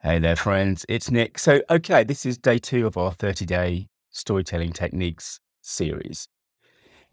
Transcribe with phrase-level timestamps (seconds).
[0.00, 0.86] Hey there, friends.
[0.88, 1.40] It's Nick.
[1.40, 6.28] So, okay, this is day two of our 30 day storytelling techniques series.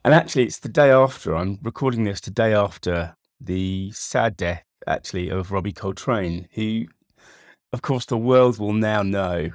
[0.03, 4.65] And actually, it's the day after, I'm recording this the day after the sad death,
[4.85, 6.85] actually, of Robbie Coltrane, who,
[7.73, 9.49] of course, the world will now know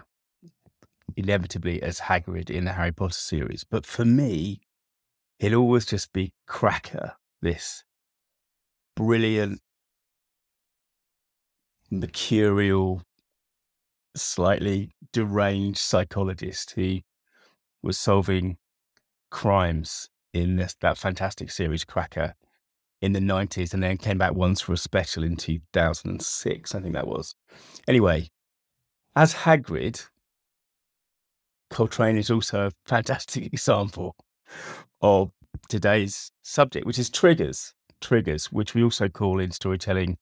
[1.17, 3.62] inevitably as Hagrid in the Harry Potter series.
[3.62, 4.61] But for me,
[5.39, 7.85] he'll always just be Cracker, this
[8.97, 9.61] brilliant,
[11.93, 13.05] mercurial,
[14.20, 17.01] slightly deranged psychologist who
[17.83, 18.59] was solving
[19.30, 22.34] crimes in this, that fantastic series Cracker
[23.01, 26.95] in the 90s and then came back once for a special in 2006, I think
[26.95, 27.34] that was.
[27.88, 28.30] Anyway,
[29.16, 30.09] as Hagrid,
[31.71, 34.15] Coltrane is also a fantastic example
[35.01, 35.30] of
[35.68, 37.74] today's subject, which is triggers.
[38.01, 40.16] Triggers, which we also call in storytelling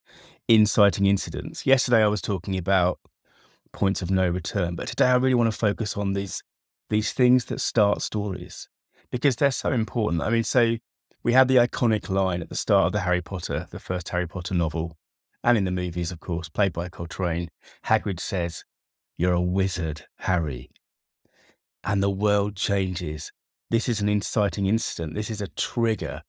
[0.48, 1.64] inciting incidents.
[1.64, 2.98] Yesterday, I was talking about
[3.72, 6.42] points of no return, but today I really want to focus on these
[6.90, 8.68] these things that start stories
[9.10, 10.22] because they're so important.
[10.22, 10.76] I mean, so
[11.22, 14.26] we had the iconic line at the start of the Harry Potter, the first Harry
[14.26, 14.96] Potter novel,
[15.44, 17.50] and in the movies, of course, played by Coltrane.
[17.86, 18.64] Hagrid says,
[19.16, 20.70] "You're a wizard, Harry,"
[21.84, 23.32] and the world changes.
[23.70, 25.14] This is an inciting incident.
[25.14, 26.22] This is a trigger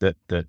[0.00, 0.46] that that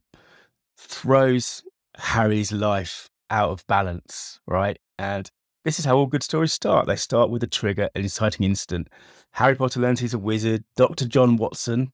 [0.78, 1.64] throws
[1.96, 4.78] Harry's life out of balance, right?
[4.98, 5.32] And
[5.64, 6.88] this is how all good stories start.
[6.88, 8.90] They start with a trigger, an inciting incident.
[9.32, 10.64] Harry Potter learns he's a wizard.
[10.76, 11.06] Dr.
[11.06, 11.94] John Watson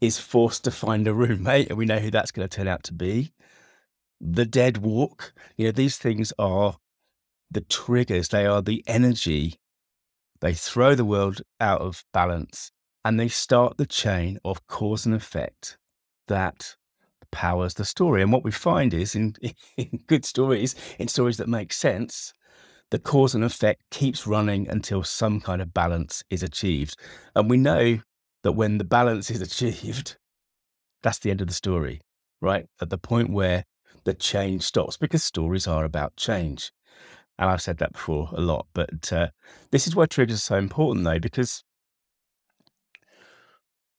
[0.00, 2.82] is forced to find a roommate, and we know who that's going to turn out
[2.84, 3.32] to be.
[4.20, 5.32] The dead walk.
[5.56, 6.76] You know, these things are
[7.50, 9.58] the triggers, they are the energy.
[10.40, 12.70] They throw the world out of balance
[13.04, 15.78] and they start the chain of cause and effect
[16.28, 16.76] that
[17.32, 18.22] powers the story.
[18.22, 19.34] And what we find is in,
[19.76, 22.32] in good stories, in stories that make sense,
[22.90, 26.96] the cause and effect keeps running until some kind of balance is achieved.
[27.34, 28.00] And we know
[28.42, 30.16] that when the balance is achieved,
[31.02, 32.00] that's the end of the story,
[32.40, 32.66] right?
[32.80, 33.64] At the point where
[34.04, 36.72] the change stops, because stories are about change.
[37.38, 39.28] And I've said that before a lot, but uh,
[39.70, 41.62] this is why triggers are so important, though, because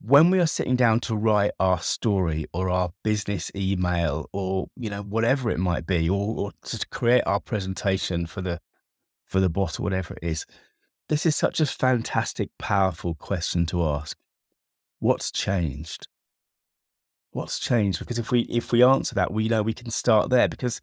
[0.01, 4.89] when we are sitting down to write our story or our business email or you
[4.89, 8.59] know whatever it might be or, or to create our presentation for the
[9.29, 10.45] for the or whatever it is.
[11.07, 14.17] This is such a fantastic powerful question to ask.
[14.99, 16.07] What's changed?
[17.31, 17.99] What's changed?
[17.99, 20.81] Because if we if we answer that we know we can start there because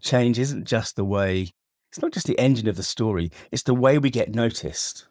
[0.00, 1.52] change isn't just the way
[1.90, 5.08] it's not just the engine of the story it's the way we get noticed.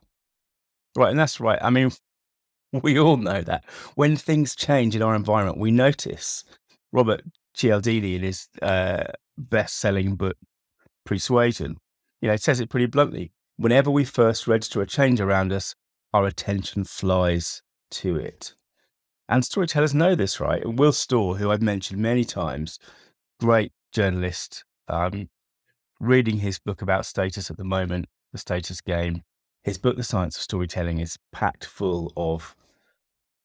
[0.96, 1.60] Right and that's right.
[1.62, 1.92] I mean
[2.72, 3.66] we all know that.
[3.96, 6.46] When things change in our environment we notice.
[6.92, 7.22] Robert
[7.54, 9.04] Cialdini in his uh,
[9.38, 10.38] best-selling book
[11.06, 11.78] persuasion
[12.22, 13.32] you know, says it pretty bluntly.
[13.58, 15.76] Whenever we first register a change around us,
[16.14, 18.56] our attention flies to it.
[19.28, 20.64] And storytellers know this, right?
[20.64, 22.80] And Will Storr, who I've mentioned many times,
[23.40, 25.30] great journalist, um,
[26.00, 29.24] reading his book about status at the moment, The Status Game.
[29.64, 32.56] His book, The Science of Storytelling, is packed full of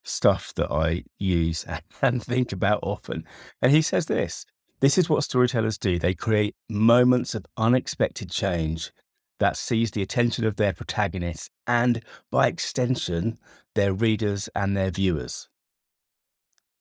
[0.04, 1.66] stuff that I use
[2.02, 3.24] and think about often.
[3.60, 4.46] And he says this
[4.84, 5.98] this is what storytellers do.
[5.98, 8.92] They create moments of unexpected change
[9.40, 13.38] that seize the attention of their protagonists and, by extension,
[13.74, 15.48] their readers and their viewers.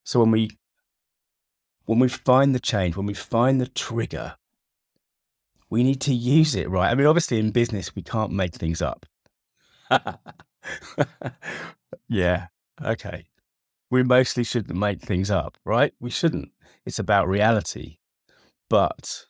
[0.04, 0.50] So when we
[1.86, 4.36] when we find the change, when we find the trigger,
[5.70, 6.92] we need to use it right.
[6.92, 9.06] I mean, obviously in business we can't make things up.
[12.10, 12.48] yeah.
[12.84, 13.26] Okay
[13.94, 15.94] we mostly shouldn't make things up, right?
[16.00, 16.50] We shouldn't.
[16.84, 17.98] It's about reality.
[18.68, 19.28] But,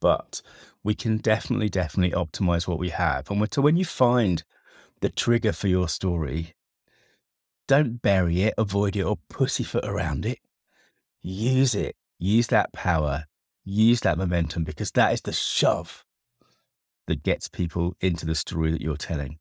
[0.00, 0.40] but
[0.82, 3.30] we can definitely, definitely optimize what we have.
[3.30, 4.44] And so when you find
[5.02, 6.54] the trigger for your story,
[7.66, 10.38] don't bury it, avoid it, or pussyfoot around it.
[11.20, 11.94] Use it.
[12.18, 13.26] Use that power.
[13.66, 16.06] Use that momentum because that is the shove
[17.08, 19.38] that gets people into the story that you're telling.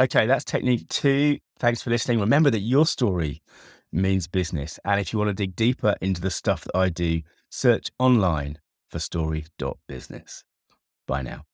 [0.00, 1.38] Okay, that's technique two.
[1.58, 2.20] Thanks for listening.
[2.20, 3.42] Remember that your story
[3.92, 4.78] means business.
[4.84, 8.58] And if you want to dig deeper into the stuff that I do, search online
[8.88, 10.44] for story.business.
[11.06, 11.47] Bye now.